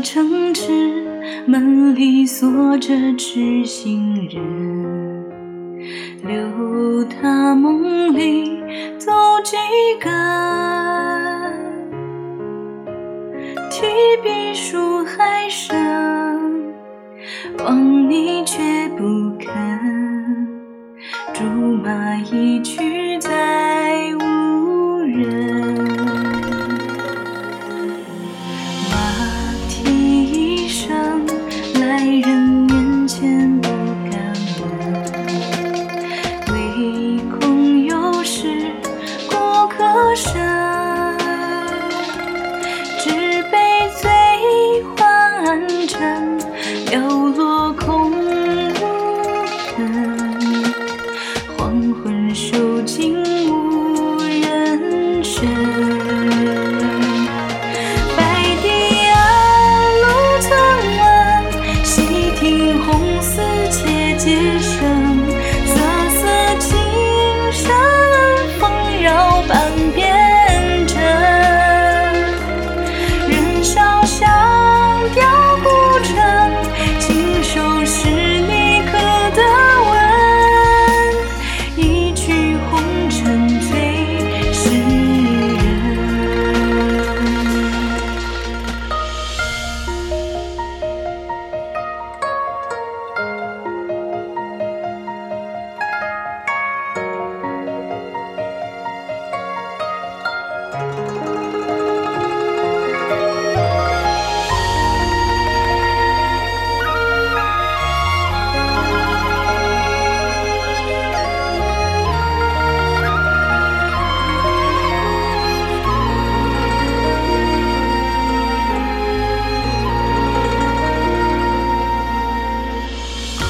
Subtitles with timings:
[0.00, 0.70] 城池
[1.46, 5.24] 门里锁着痴心人，
[6.22, 8.60] 留他梦里
[8.96, 9.10] 走
[9.42, 9.56] 几
[10.00, 11.52] 竿。
[13.70, 13.86] 提
[14.22, 15.76] 笔书海深，
[17.58, 19.04] 望你却不
[19.38, 19.48] 肯。
[21.34, 21.44] 竹
[21.82, 22.97] 马一去。
[40.08, 40.47] 陌生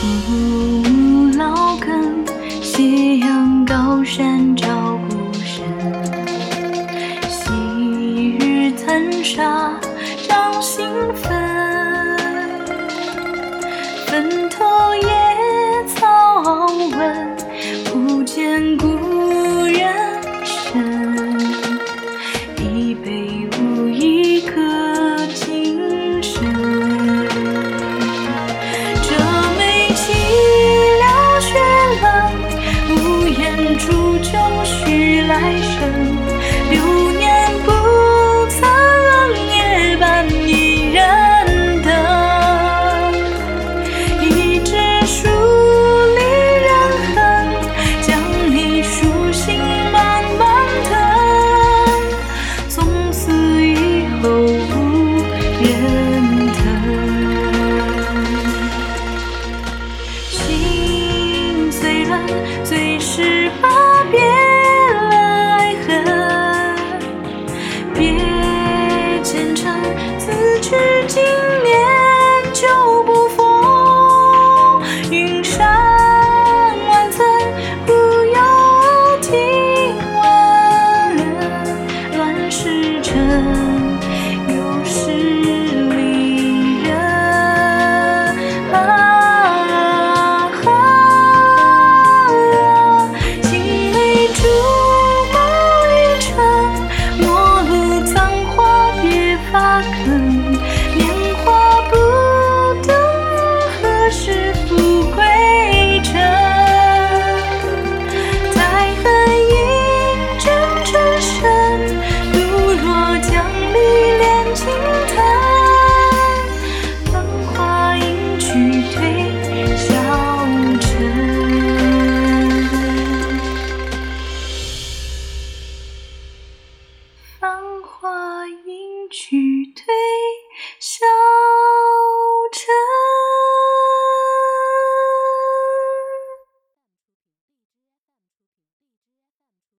[0.01, 2.25] 古老根，
[2.63, 6.08] 夕阳高山照孤身。